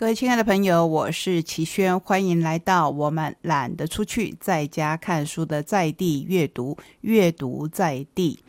[0.00, 8.42] 各位亲爱的朋友，我是齐轩，欢迎来到我们懒得出去，在家看书的在地阅读，阅读在地。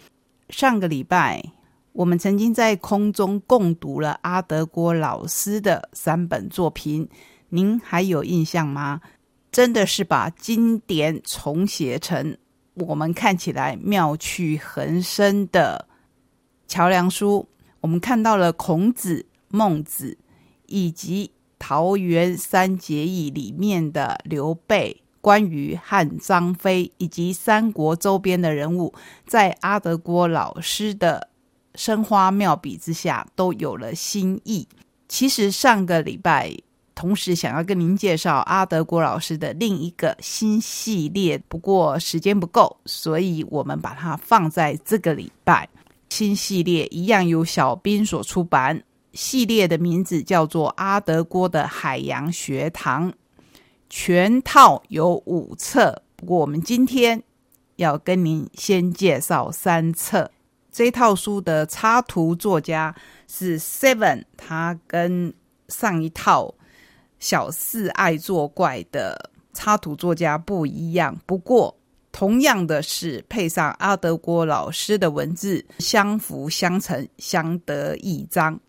[0.48, 1.44] 上个礼拜，
[1.92, 7.06] 我们曾经在空中共读了阿德郭老师的三本作品，
[7.50, 9.02] 您还有印象吗？
[9.52, 12.38] 真的是把经典重写成
[12.76, 15.86] 我们看起来妙趣横生的
[16.70, 17.46] 桥梁书。
[17.82, 20.18] 我们看到了孔子、孟子
[20.68, 21.30] 以及。
[21.64, 28.92] 桃园三结义里面的刘备、关羽和张飞，以及三国周边的人物，
[29.28, 31.30] 在阿德郭老师的
[31.76, 34.68] 生花妙笔之下，都有了新意。
[35.08, 36.52] 其实上个礼拜，
[36.96, 45.70] 同时想要跟您介绍阿德郭老师的另一个新系列，不过时间不够，所以我们把它放在这个礼拜。
[46.10, 48.82] 新系列一样由小兵所出版。
[49.14, 53.14] 系列的名字叫做阿德郭的海洋学堂，
[53.90, 56.02] 全套有五册。
[56.16, 57.24] 不过我们今天
[57.76, 60.32] 要跟您先介绍三册。
[60.72, 62.96] 这套书的插图作家
[63.28, 65.34] 是 Seven，他跟
[65.68, 66.56] 上一套
[67.20, 71.20] 小四爱作怪的插图作家不一样。
[71.26, 71.78] 不过
[72.12, 78.60] 同样的是配上阿德郭老师的文字，相辅相成，相得益彰。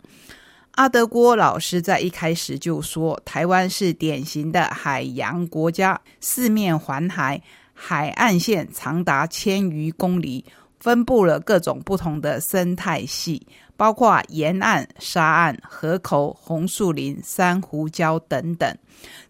[0.72, 7.42] 阿德郭老师在一开始就说，台湾是典型的海洋国家，四面环海，
[7.74, 10.44] 海岸线长达千余公里，
[10.80, 13.46] 分布了各种不同的生态系，
[13.83, 18.78] 包括沿岸、沙岸、河口、红树林、珊瑚礁等等。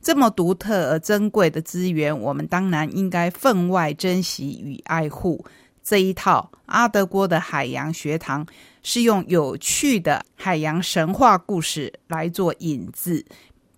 [0.02, 5.42] 这么独特而珍贵的资源，我们当然应该分外珍惜与爱护。
[5.82, 8.46] 这一套阿德国的海洋学堂。
[8.84, 13.24] 是用有趣的海洋神话故事来做引子，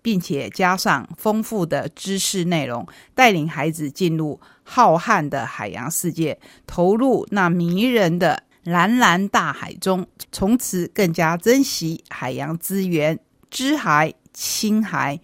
[0.01, 15.19] 并且加上丰富的知识内容，带领孩子进入浩瀚的海洋世界，投入那迷人的蓝蓝大海中，从此更加珍惜海洋资源，知海、亲海、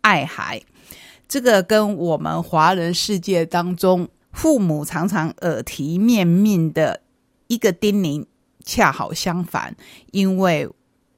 [0.00, 0.60] 爱海。
[1.28, 7.02] 这个跟我们华人世界当中父母常常耳提面命的
[7.46, 8.26] 一个叮咛。
[8.64, 9.76] 恰好相反，
[10.10, 10.68] 因为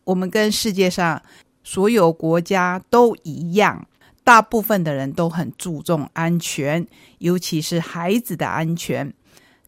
[0.04, 1.22] 我们跟世界上
[1.64, 3.86] 所有国家都一样，
[4.22, 6.86] 大部分的人都很注重安全，
[7.20, 9.14] 尤其是孩子的安全。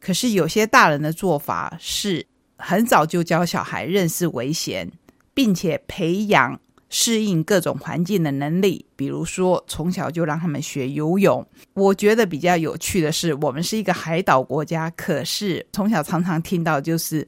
[0.00, 4.90] 可是有些大人的做法是很早就教小孩认识危险，
[5.34, 6.58] 并且培养。
[6.92, 11.46] 适应各种环境的能力，比如说从小就让他们学游泳。
[11.74, 17.24] 我觉得比较有趣的是，我们是一个海岛国家，可是从小常常听到就是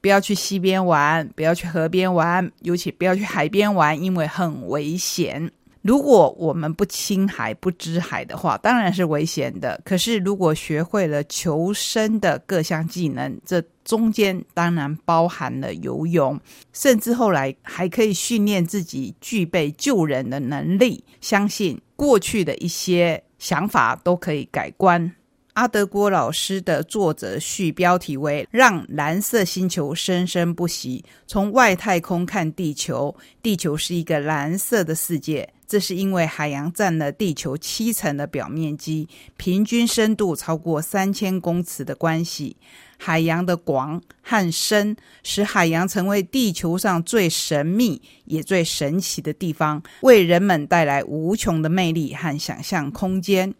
[0.00, 5.52] 不要去溪边玩，不要去河边玩，尤其不要去海边玩，因为很危险。
[5.82, 9.80] 如果我们不亲海、不知海的话，当然是危险的。
[9.84, 16.40] 可是如果学会了求生的各项技能，这中间当然包含了游泳，
[16.72, 21.04] 甚至后来还可以训练自己具备救人的能力。
[21.20, 25.12] 相信过去的一些想法都可以改观。
[25.54, 31.04] 阿德郭老师的作者序标题为“让蓝色星球生生不息”。
[31.26, 35.52] 从外太空看地球，地球是一个蓝色的世界。
[35.72, 42.54] 这是因为海洋占了地球七成的表面积，平均深度超过三千公尺的关系。
[42.98, 53.54] 海洋的广和深，使海洋成为地球上最神秘也最神奇的地方，为人们带来无穷的魅力和想象空间。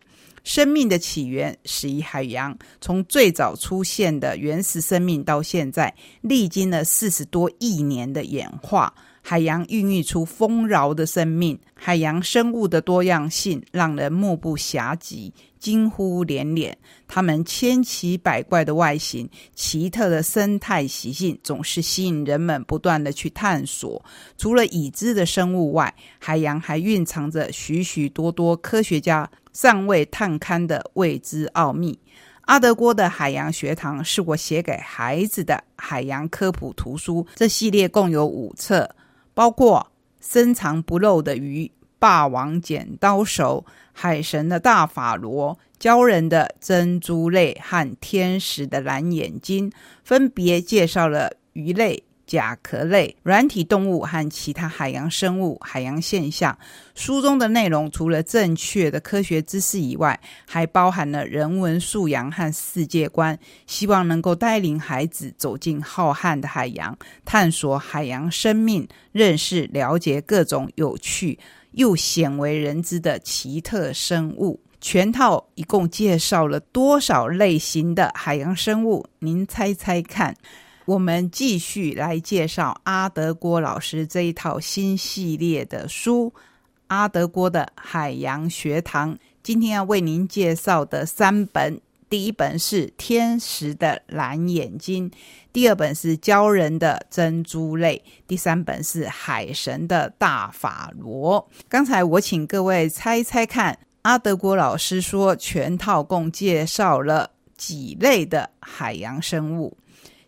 [0.44, 11.58] 生命的起源始于海洋，从最早出现的原始生命到现在，历经了四十多亿年的演化，海洋孕育出丰饶的生命。
[11.74, 16.76] 海洋生物的多样性让人目不暇接，惊呼连连。
[17.08, 24.04] 它们千奇百怪的外形、奇特的生态习性，总是吸引人们不断的去探索。
[24.36, 29.30] 除了已知的生物外，海洋还蕴藏着许许多多科学家。
[29.52, 31.98] 尚未探勘的未知奥秘。
[32.46, 37.26] 阿德郭的海洋学堂是我写给孩子的海洋科普图书。
[37.34, 38.88] 这系列共有五册，
[39.34, 49.72] 包括深藏不露的鱼、霸王剪刀手、海神的大法罗、鲛人的珍珠泪和天使的蓝眼睛，
[50.04, 52.04] 分别介绍了鱼类。
[52.26, 56.56] 甲壳类、软体动物和其他海洋生物、海洋现象。
[56.94, 71.38] 书中的内容除了正确的科学知识以外，还包含了人文素养和世界观，希望能够带领孩子走进浩瀚的海洋，探索海洋生命，认识、了解各种有趣
[71.72, 74.60] 又鲜为人知的奇特生物。
[74.80, 79.06] 全套一共介绍了多少类型的海洋生物？
[79.20, 80.34] 您猜猜看。
[80.84, 86.32] 我们继续来介绍阿德郭老师这一套新系列的书
[86.88, 89.14] 《阿德郭的海洋学堂》。
[89.44, 91.80] 今天要为您介绍的三本，
[92.10, 95.08] 第一本是《天使的蓝眼睛》，
[95.52, 101.48] 第二本是《鲛人的珍珠类》，第三本是《海神的大法罗》。
[101.68, 103.78] 刚才我请各位猜猜看。
[104.02, 109.76] 阿德郭老师说，全套共介绍了几类的海洋生物。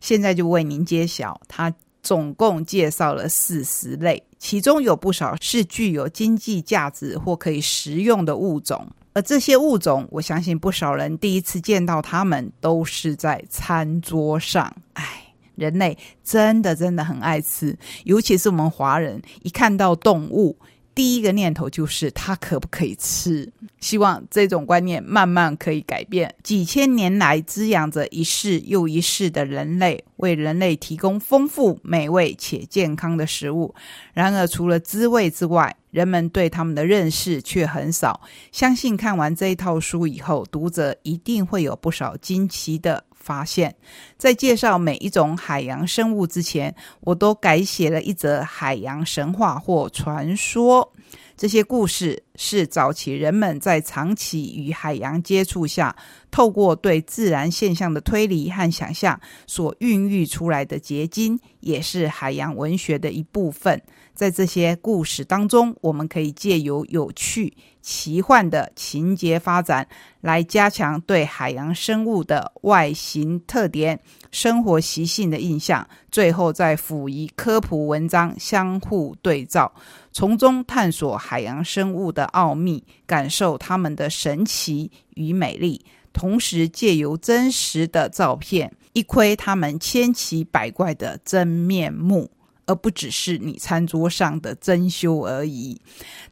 [0.05, 1.73] 现在就为您揭晓，它
[2.03, 8.87] 总共介绍了四十类，其中有不少是具有经济价值或可以食用的物种。
[9.15, 14.71] 而这些物种，我相信不少人第一次见到它们都是在餐桌上。
[14.93, 17.75] 哎，人类真的真的很爱吃，
[18.05, 20.59] 尤其是我们华人，一看到动物。
[20.95, 23.51] 第一个念头就是它可不可以吃？
[23.81, 26.33] 希望这种观念慢慢可以改变。
[26.43, 33.75] 几千年来滋养着一世又一世的人类，为人类提供丰富、美味且健康的食物。
[34.13, 38.21] 然而，除了滋味之外，人们对他们的认识却很少。
[38.53, 43.05] 相信看完这一套书以后，读者一定会有不少惊奇的。
[43.25, 43.75] 发现，
[44.19, 50.93] 在介绍每一种海洋生物之前，我都改写了一则海洋神话或传说。
[51.37, 55.97] 这些故事是早期人们在长期与海洋接触下，
[56.31, 63.83] 透过对自然现象的推理和想象所孕育出来的结晶，也是海洋文学的一部分。
[64.15, 67.53] 在这些故事当中，我们可以借由有趣、
[67.85, 69.87] 奇幻的情节发展，
[70.23, 74.01] 来加强对海洋生物的外形特点、
[74.31, 79.71] 生活习性的印象，最后再辅以科普文章相互对照，
[80.11, 85.85] 从中探索海洋生物的奥秘，感受它们的神奇与美丽，
[86.15, 92.31] 同时借由真实的照片，一窥它们千奇百怪的真面目。
[92.67, 95.81] 而不只是你餐桌上的珍馐而已。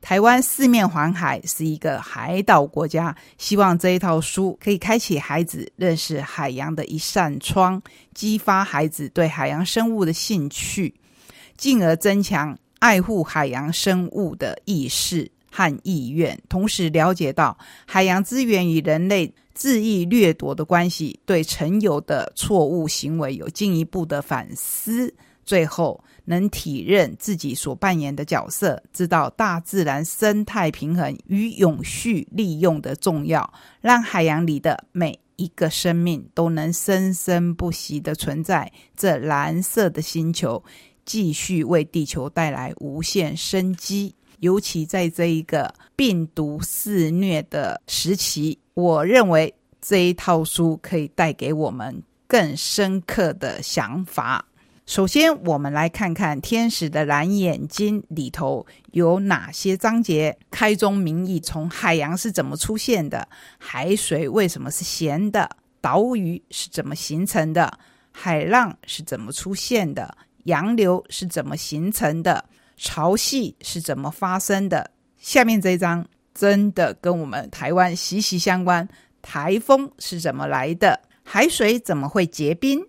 [0.00, 3.14] 台湾四面环海，是一个海岛国家。
[3.38, 7.80] 希望这一套书可以开启孩子认识海洋的一扇窗，
[8.14, 10.94] 激发孩子对海洋生物的兴趣，
[11.56, 16.38] 进而增强爱护海洋生物的意识和意愿。
[16.48, 17.56] 同时，了解到
[17.86, 25.14] 海洋资源与人类恣意掠夺的关系，对曾有的错误行为有进一步的反思。
[25.44, 26.02] 最后。
[26.24, 38.70] 能体认自己所扮演的角色，知道大自然生态平衡与永续利用的重要，让海洋里的每一个生命都能生生不息的存在。
[38.96, 40.62] 这蓝色的星球
[41.04, 44.14] 继续为地球带来无限生机。
[44.40, 54.44] 尤其在这一个病毒肆虐的时期，我认为这一套书可以带给我们更深刻的想法。
[54.94, 65.48] 首先，我们来看看《天使的蓝眼睛》里头有哪些章节开宗明义，从海洋是怎么出现的，海水为什么是咸的，
[65.80, 67.78] 岛屿是怎么形成的，
[68.10, 72.44] 海浪是怎么出现的，洋流是怎么形成的，
[72.76, 74.90] 潮汐是怎么发生的。
[75.16, 78.86] 下面这一章真的跟我们台湾息息相关，
[79.22, 82.86] 台风是怎么来的，海水怎么会结冰？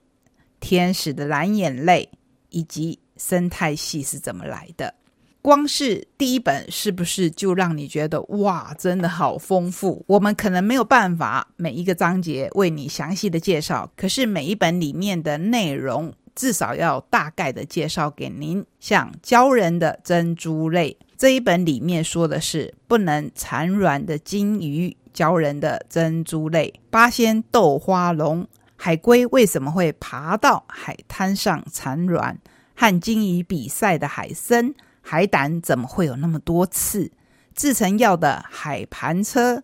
[0.63, 2.07] 天使的蓝眼泪
[2.49, 4.95] 以及生态系是怎么来的？
[5.41, 10.01] 光是第一本是不是就让你觉得哇，真的好丰富？
[10.07, 18.65] 我们可能没有办法每一个章节为你详细的介绍，可是每一本里面的内容至少要大概的介绍给您。
[18.79, 28.47] 像鲛人的珍珠类这一本里面说的是不能产卵的金鱼，鲛人的珍珠类八仙豆花龙。
[28.85, 32.37] 海龟为什么会爬到海滩上产卵？
[32.75, 37.09] 和鲸鱼比赛的海参、海胆怎么会有那么多刺？
[37.55, 39.63] 制成药的海盘车，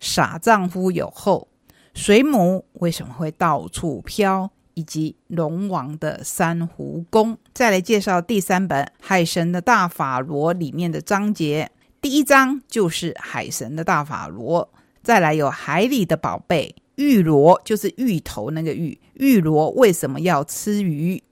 [0.00, 1.48] 傻丈夫有后，
[1.92, 4.50] 水母为什么会到处飘？
[4.72, 7.36] 以及龙王的珊瑚宫。
[7.52, 14.72] 再来介绍第三本《海神的大法罗》里面的章节，第一章就是海神的大法罗。
[15.02, 16.74] 再来有海里的宝贝。
[16.96, 21.22] 玉螺就是芋头那个玉，玉螺为什么要吃鱼？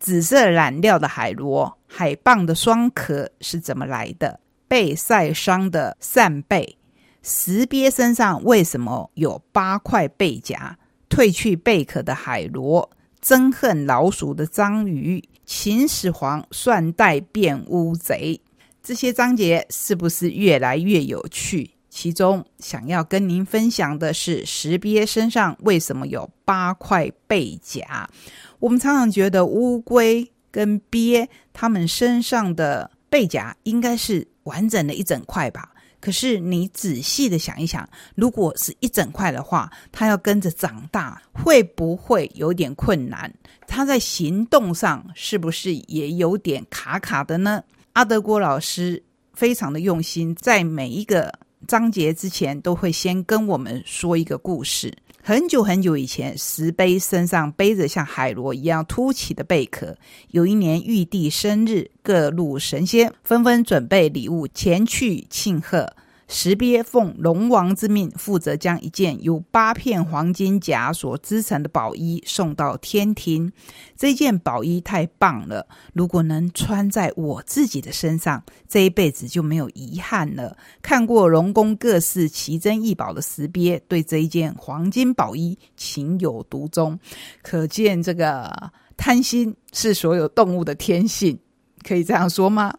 [0.00, 4.40] 紫色染料的海螺，海蚌的双壳是怎么来的？
[4.66, 6.76] 被晒伤的扇贝，
[7.22, 10.78] 石鳖身上为什么有八块背甲？
[11.08, 12.90] 褪去贝壳的海螺，
[13.22, 18.40] 憎恨老鼠的章鱼，秦始皇算带变乌贼。
[18.82, 21.70] 这些章节是不是越来越有趣？
[21.94, 28.10] 其中想要跟您分享的是石鳖身上为什么有八块背甲？
[28.58, 35.70] 我们常常觉得乌龟跟鳖它们身上的背甲应该是完整的一整块吧？
[36.00, 43.32] 可是你仔细的想一想，如果是一整块的话，它要跟着长大，会不会有点困难？
[43.68, 47.62] 它在行动上是不是也有点卡卡的呢？
[47.92, 49.00] 阿德郭老师
[49.32, 51.32] 非常的用心，在每一个
[51.66, 54.92] 章节之前都会先跟我们说一个故事。
[55.22, 59.96] 很久很久以前，石碑身上背着像海螺一样凸起的贝壳。
[60.32, 65.94] 有一年玉帝生日，各路神仙纷纷准备礼物前去庆贺。
[66.26, 73.52] 石鳖奉龙王之命，负责将一件由八片黄金甲所织成的宝衣送到天庭。
[73.96, 80.56] 这件宝衣太棒了，如果能穿在我自己的身上，这一辈子就没有遗憾了。
[80.80, 86.98] 看过龙宫各式奇珍异宝的石鳖，对这一件黄金宝衣情有独钟，
[87.42, 88.50] 可见这个
[88.96, 91.38] 贪心是所有动物的天性，
[91.86, 92.74] 可以这样说吗？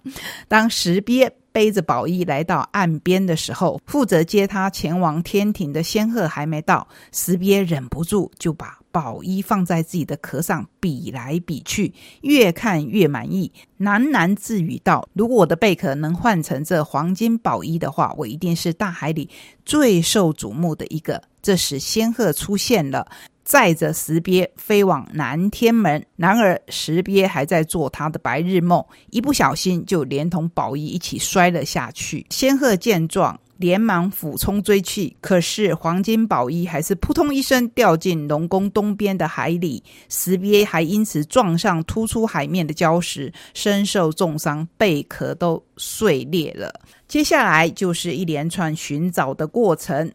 [0.47, 1.31] 当石鳖。
[1.55, 11.93] 背着宝衣来到岸边的时候，负责接他前往天庭的仙鹤还没到，石鳖忍不住就把宝衣放在自己的壳上比来比去，
[12.23, 19.29] 越看越满意，喃喃自语道：“如果我的贝壳能换成这黄金宝衣的话，我一定是大海里
[19.63, 23.07] 最受瞩目的一个。”这时仙鹤出现了。
[23.45, 32.25] 载着石鳖飞往南天门，然而石鳖还在做他的白日梦，一不小心就连同宝衣一起摔了下去。
[32.31, 46.81] 仙鹤见状，连忙俯冲追去，可是黄金宝衣还是扑通一声掉进龙宫东边的海里，石鳖还因此撞上突出海面的礁石，身受重伤，贝壳都碎裂了。
[47.07, 50.11] 接下来就是一连串寻找的过程，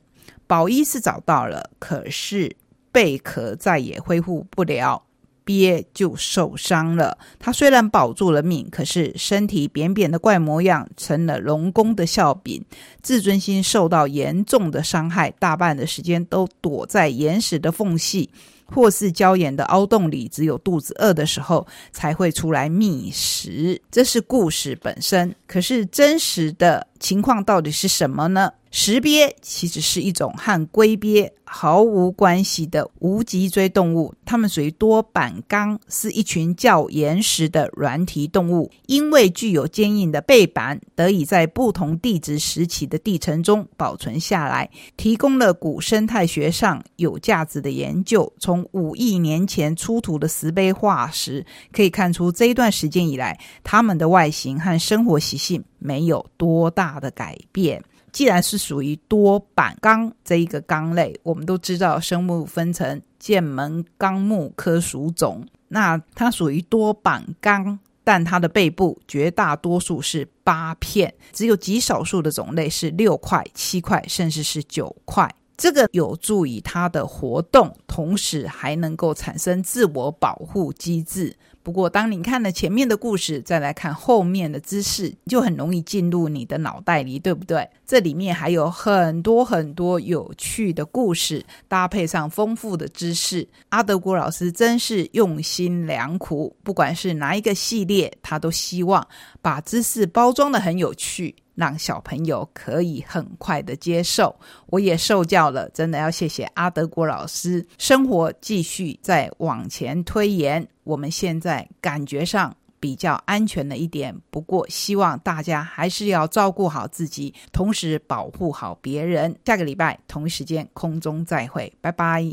[0.48, 2.56] 宝衣是找到了，可是。
[2.92, 5.02] 贝壳再也恢复不了，
[5.44, 7.18] 鳖就受伤了。
[7.38, 12.64] 他虽然保住了命，可是身体扁扁的怪模样成了龙宫的笑柄，
[13.02, 18.30] 自尊心受到严重的伤害，大半的时间都躲在岩石的缝隙
[18.66, 23.80] 或是礁岩的凹洞里，只有肚子饿的时候才会出来觅食。
[23.90, 28.52] 这是故事本身，可是真实的情况到底是什么呢？
[28.70, 38.70] 石鳖其实是一种和龟鳖毫无关系的无脊椎动物，它们属于多板纲，是一群较岩石的软体动物。
[38.86, 48.32] 因为具有坚硬的背板，得以在不同地质时期的地层中保存下来，提供了古生态学上有价值的研究。
[48.38, 57.82] 从五亿年前出土的石碑化石可以看出，这一段时间以来，它们的外形和生活习性没有多大的改变。
[58.12, 75.32] 既然是属于多板纲这一个纲类，我们都知道生物分成剑门纲目科属种，那它属于多板纲，但它的背部绝大多数是八片，只有极少数的种类是六块、七块，甚至是九块。
[75.56, 81.36] 这个有助于它的活动，同时还能够产生自我保护机制。
[81.70, 87.70] 不过，当你看了前面的故事，再来看后面的知识，就很容易进入你的脑袋里，对不对？
[87.86, 96.56] 这里面还有很多很多有趣的故事，搭配上丰富的知识，阿德古老师真是用心良苦。
[96.64, 99.06] 不管是哪一个系列，他都希望
[99.40, 101.36] 把知识包装的很有趣。
[101.60, 104.34] 让小朋友可以很快的接受，
[104.66, 107.64] 我也受教了，真的要谢谢阿德国老师。
[107.76, 119.36] 生活继续在往前推延，我们现在感觉上比较安全了一点，不过希望大家还是要照顾好自己，同时保护好别人。
[119.44, 122.24] 下个礼拜同一时间空中再会，拜拜。